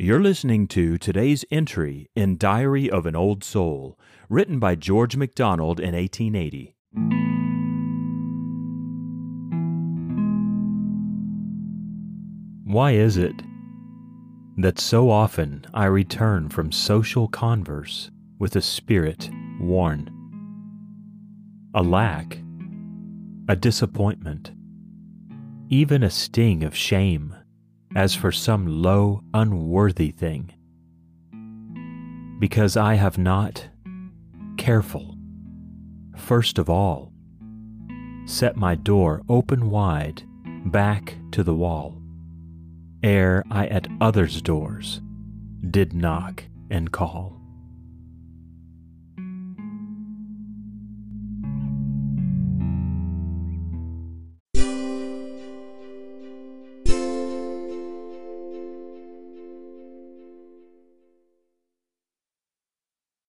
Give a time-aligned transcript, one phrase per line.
[0.00, 5.80] You're listening to today's entry in Diary of an Old Soul, written by George MacDonald
[5.80, 6.76] in 1880.
[12.62, 13.42] Why is it
[14.58, 20.08] that so often I return from social converse with a spirit worn?
[21.74, 22.38] A lack,
[23.48, 24.52] a disappointment,
[25.68, 27.34] even a sting of shame
[27.94, 30.52] as for some low, unworthy thing.
[32.38, 33.68] Because I have not,
[34.56, 35.16] careful,
[36.16, 37.12] first of all,
[38.26, 40.22] set my door open wide
[40.66, 42.00] back to the wall,
[43.02, 45.00] ere I at others' doors
[45.70, 47.37] did knock and call.